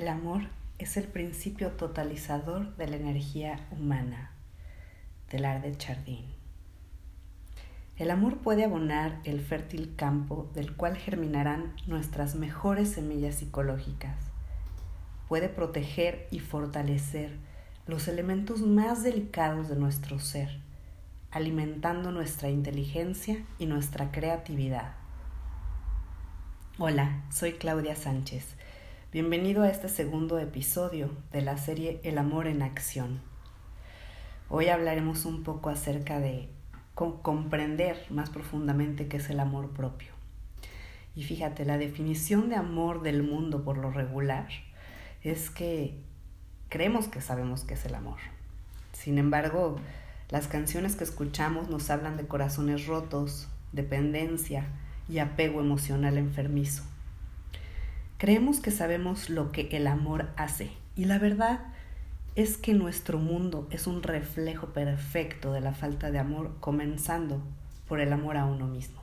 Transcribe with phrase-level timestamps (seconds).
[0.00, 0.44] El amor
[0.78, 4.30] es el principio totalizador de la energía humana,
[5.30, 6.24] del de Chardin.
[7.98, 14.16] El amor puede abonar el fértil campo del cual germinarán nuestras mejores semillas psicológicas.
[15.28, 17.36] Puede proteger y fortalecer
[17.86, 20.62] los elementos más delicados de nuestro ser,
[21.30, 24.94] alimentando nuestra inteligencia y nuestra creatividad.
[26.78, 28.56] Hola, soy Claudia Sánchez
[29.12, 33.20] Bienvenido a este segundo episodio de la serie El amor en acción.
[34.48, 36.48] Hoy hablaremos un poco acerca de
[36.94, 40.12] comprender más profundamente qué es el amor propio.
[41.16, 44.46] Y fíjate, la definición de amor del mundo por lo regular
[45.24, 45.98] es que
[46.68, 48.18] creemos que sabemos qué es el amor.
[48.92, 49.74] Sin embargo,
[50.28, 54.68] las canciones que escuchamos nos hablan de corazones rotos, dependencia
[55.08, 56.84] y apego emocional enfermizo.
[58.20, 61.60] Creemos que sabemos lo que el amor hace y la verdad
[62.34, 67.40] es que nuestro mundo es un reflejo perfecto de la falta de amor, comenzando
[67.88, 69.00] por el amor a uno mismo.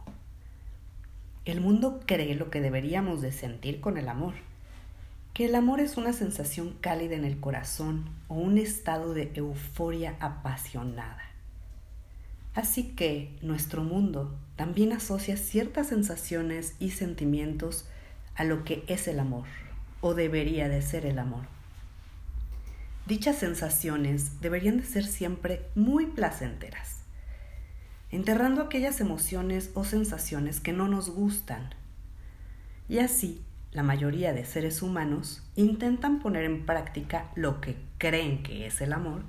[1.45, 4.35] El mundo cree lo que deberíamos de sentir con el amor,
[5.33, 10.15] que el amor es una sensación cálida en el corazón o un estado de euforia
[10.19, 11.23] apasionada.
[12.53, 17.87] Así que nuestro mundo también asocia ciertas sensaciones y sentimientos
[18.37, 19.45] a lo que es el amor
[20.01, 21.43] o debería de ser el amor.
[23.07, 27.01] Dichas sensaciones deberían de ser siempre muy placenteras,
[28.11, 31.73] enterrando aquellas emociones o sensaciones que no nos gustan.
[32.89, 38.65] Y así, la mayoría de seres humanos intentan poner en práctica lo que creen que
[38.65, 39.23] es el amor,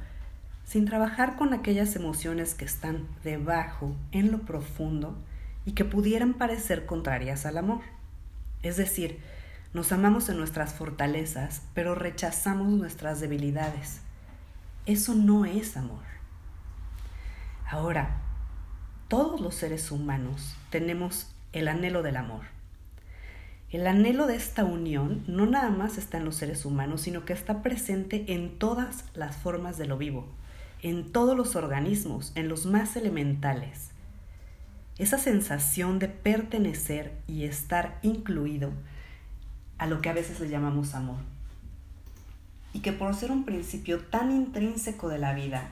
[0.65, 5.17] sin trabajar con aquellas emociones que están debajo, en lo profundo,
[5.65, 7.81] y que pudieran parecer contrarias al amor.
[8.63, 9.21] Es decir,
[9.73, 14.01] nos amamos en nuestras fortalezas, pero rechazamos nuestras debilidades.
[14.87, 16.05] Eso no es amor.
[17.71, 18.23] Ahora,
[19.09, 22.47] todos los seres humanos tenemos el anhelo del amor.
[23.71, 27.35] El anhelo de esta unión no nada más está en los seres humanos, sino que
[27.35, 30.27] está presente en todas las formas de lo vivo,
[30.83, 33.91] en todos los organismos, en los más elementales.
[34.99, 38.73] Esa sensación de pertenecer y estar incluido
[39.79, 41.21] a lo que a veces le llamamos amor.
[42.73, 45.71] Y que por ser un principio tan intrínseco de la vida,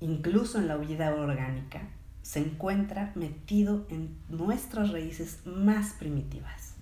[0.00, 1.82] incluso en la vida orgánica,
[2.22, 6.74] se encuentra metido en nuestras raíces más primitivas.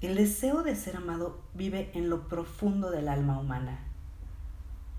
[0.00, 3.78] El deseo de ser amado vive en lo profundo del alma humana.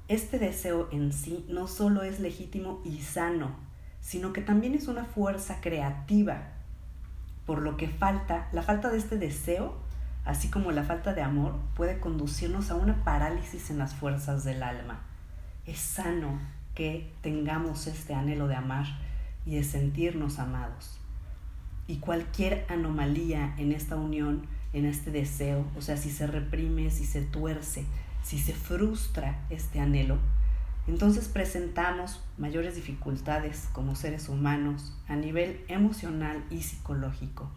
[0.07, 3.64] Este deseo en sí no solo es legítimo y sano,
[4.05, 6.43] sino que también es una fuerza creativa,
[7.47, 9.75] por lo que falta, la falta de este deseo,
[10.25, 14.61] así como la falta de amor, puede conducirnos a una parálisis en las fuerzas del
[14.61, 14.99] alma.
[15.65, 16.39] Es sano
[16.75, 18.85] que tengamos este anhelo de amar
[19.43, 20.99] y de sentirnos amados.
[21.87, 27.05] Y cualquier anomalía en esta unión, en este deseo, o sea, si se reprime, si
[27.05, 27.85] se tuerce,
[28.23, 30.19] si se frustra este anhelo,
[30.87, 37.49] entonces presentamos mayores dificultades como seres humanos a nivel emocional y psicológico.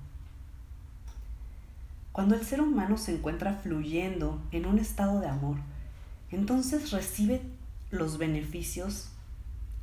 [2.12, 5.58] Cuando el ser humano se encuentra fluyendo en un estado de amor,
[6.30, 7.42] entonces recibe
[7.90, 9.10] los beneficios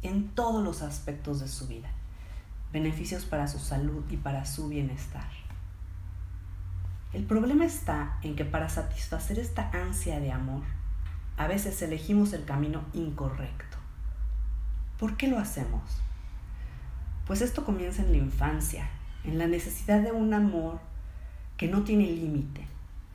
[0.02, 1.90] en todos los aspectos de su vida,
[2.74, 5.30] beneficios para su salud y para su bienestar.
[7.14, 10.64] El problema está en que para satisfacer esta ansia de amor,
[11.38, 13.78] a veces elegimos el camino incorrecto.
[14.98, 15.82] ¿Por qué lo hacemos?
[17.28, 18.88] Pues esto comienza en la infancia,
[19.24, 20.80] en la necesidad de un amor
[21.58, 22.66] que no tiene límite.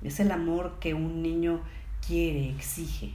[0.03, 1.60] Es el amor que un niño
[2.06, 3.14] quiere, exige.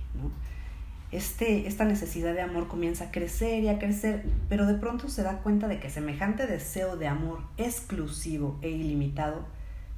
[1.12, 5.24] Este, esta necesidad de amor comienza a crecer y a crecer, pero de pronto se
[5.24, 9.46] da cuenta de que semejante deseo de amor exclusivo e ilimitado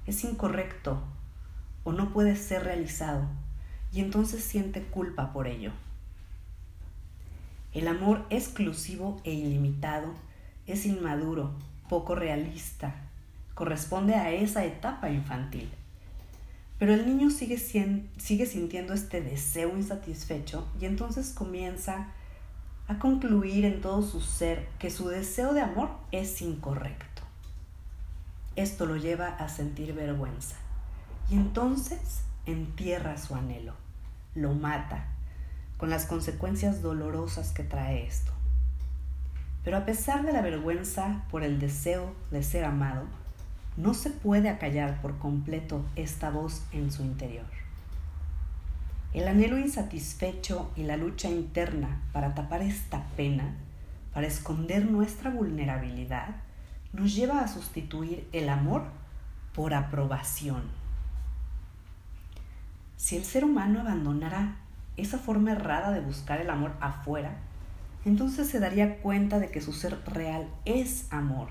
[0.06, 1.02] es incorrecto
[1.84, 3.28] o no puede ser realizado
[3.94, 5.72] y entonces siente culpa por ello.
[7.74, 10.14] El amor exclusivo e ilimitado
[10.66, 11.52] es inmaduro,
[11.90, 12.96] poco realista,
[13.54, 15.70] corresponde a esa etapa infantil.
[16.80, 22.08] Pero el niño sigue, sigue sintiendo este deseo insatisfecho y entonces comienza
[22.88, 27.24] a concluir en todo su ser que su deseo de amor es incorrecto.
[28.56, 30.56] Esto lo lleva a sentir vergüenza
[31.30, 33.74] y entonces entierra su anhelo,
[34.34, 35.06] lo mata,
[35.78, 38.32] con las consecuencias dolorosas que trae esto.
[39.64, 43.04] Pero a pesar de la vergüenza por el deseo de ser amado,
[43.76, 47.46] no se puede acallar por completo esta voz en su interior.
[49.14, 53.56] El anhelo insatisfecho y la lucha interna para tapar esta pena,
[54.14, 56.38] para esconder nuestra vulnerabilidad,
[56.94, 58.86] nos lleva a sustituir el amor
[59.54, 60.87] por aprobación.
[62.98, 64.56] Si el ser humano abandonara
[64.98, 67.38] esa forma errada de buscar el amor afuera,
[68.06, 71.50] entonces se daría cuenta de que su ser real es amor,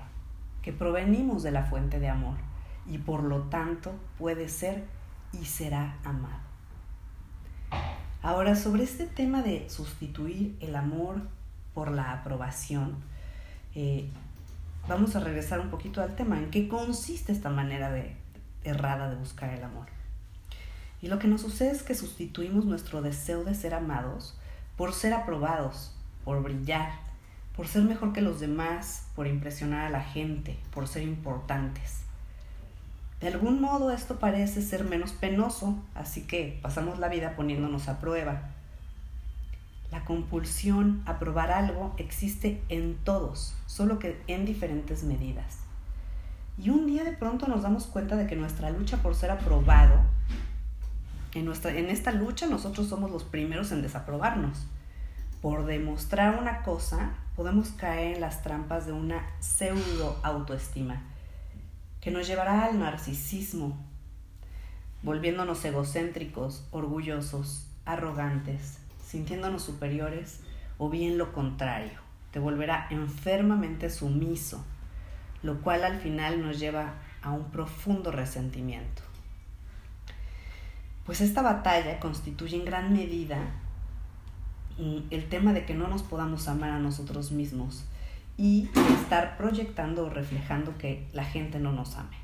[0.61, 2.35] que provenimos de la fuente de amor
[2.85, 4.83] y por lo tanto puede ser
[5.31, 6.41] y será amado.
[8.21, 11.21] Ahora, sobre este tema de sustituir el amor
[11.73, 12.95] por la aprobación,
[13.73, 14.09] eh,
[14.89, 17.95] vamos a regresar un poquito al tema, en qué consiste esta manera
[18.65, 19.96] errada de buscar el amor.
[21.01, 24.35] Y lo que nos sucede es que sustituimos nuestro deseo de ser amados
[24.75, 25.91] por ser aprobados,
[26.23, 26.91] por brillar,
[27.55, 32.01] por ser mejor que los demás, por impresionar a la gente, por ser importantes.
[33.19, 37.99] De algún modo esto parece ser menos penoso, así que pasamos la vida poniéndonos a
[37.99, 38.51] prueba.
[39.91, 45.57] La compulsión a probar algo existe en todos, solo que en diferentes medidas.
[46.59, 50.01] Y un día de pronto nos damos cuenta de que nuestra lucha por ser aprobado,
[51.37, 54.65] en, nuestra, en esta lucha nosotros somos los primeros en desaprobarnos.
[55.41, 61.03] Por demostrar una cosa, podemos caer en las trampas de una pseudo autoestima
[62.01, 63.77] que nos llevará al narcisismo,
[65.03, 70.41] volviéndonos egocéntricos, orgullosos, arrogantes, sintiéndonos superiores
[70.77, 71.99] o bien lo contrario,
[72.31, 74.63] te volverá enfermamente sumiso,
[75.43, 79.06] lo cual al final nos lleva a un profundo resentimiento.
[81.07, 83.37] Pues esta batalla constituye en gran medida
[84.77, 87.85] el tema de que no nos podamos amar a nosotros mismos
[88.35, 92.17] y estar proyectando o reflejando que la gente no nos ame.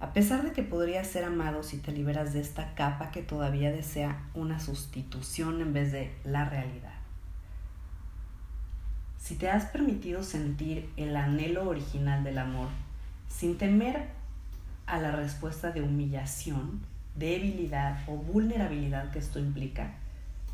[0.00, 3.70] A pesar de que podrías ser amado si te liberas de esta capa que todavía
[3.70, 6.94] desea una sustitución en vez de la realidad.
[9.18, 12.68] Si te has permitido sentir el anhelo original del amor
[13.28, 14.08] sin temer
[14.86, 16.80] a la respuesta de humillación,
[17.20, 19.92] debilidad o vulnerabilidad que esto implica,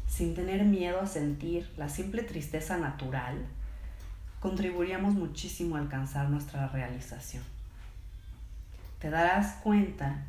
[0.07, 3.47] sin tener miedo a sentir la simple tristeza natural,
[4.41, 7.43] contribuiríamos muchísimo a alcanzar nuestra realización.
[8.99, 10.25] Te darás cuenta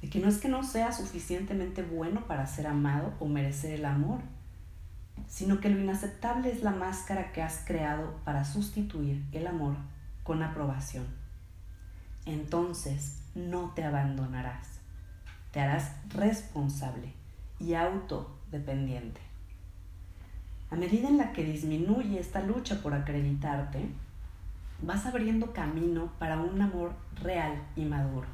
[0.00, 3.84] de que no es que no seas suficientemente bueno para ser amado o merecer el
[3.84, 4.20] amor,
[5.26, 9.74] sino que lo inaceptable es la máscara que has creado para sustituir el amor
[10.22, 11.06] con aprobación.
[12.26, 14.77] Entonces no te abandonarás,
[15.58, 17.12] te harás responsable
[17.58, 19.20] y autodependiente.
[20.70, 23.88] A medida en la que disminuye esta lucha por acreditarte,
[24.80, 28.28] vas abriendo camino para un amor real y maduro.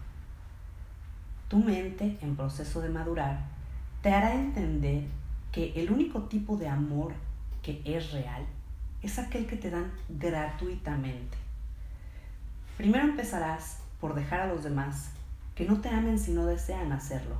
[1.48, 3.40] Tu mente, en proceso de madurar,
[4.02, 5.04] te hará entender
[5.50, 7.14] que el único tipo de amor
[7.62, 8.44] que es real
[9.00, 11.38] es aquel que te dan gratuitamente.
[12.76, 15.14] Primero empezarás por dejar a los demás
[15.54, 17.36] que no te amen si no desean hacerlo.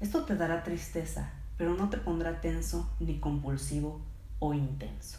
[0.00, 4.00] Esto te dará tristeza, pero no te pondrá tenso ni compulsivo
[4.38, 5.18] o intenso.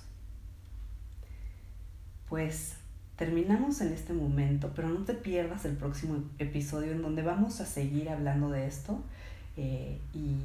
[2.30, 2.76] Pues
[3.16, 7.66] terminamos en este momento, pero no te pierdas el próximo episodio en donde vamos a
[7.66, 9.04] seguir hablando de esto
[9.58, 10.36] eh, y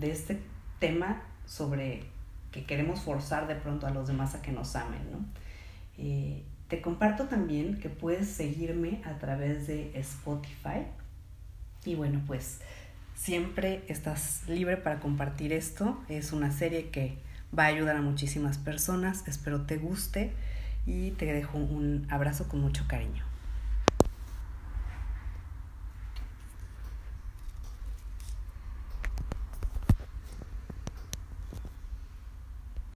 [0.00, 0.40] de este
[0.78, 2.04] tema sobre
[2.50, 5.00] que queremos forzar de pronto a los demás a que nos amen.
[5.98, 10.86] Eh, te comparto también que puedes seguirme a través de Spotify.
[11.84, 12.60] Y bueno, pues
[13.20, 16.00] Siempre estás libre para compartir esto.
[16.08, 17.18] Es una serie que
[17.56, 19.28] va a ayudar a muchísimas personas.
[19.28, 20.32] Espero te guste
[20.86, 23.29] y te dejo un abrazo con mucho cariño.